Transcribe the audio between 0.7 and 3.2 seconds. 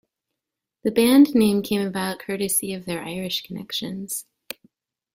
The band name came about courtesy of their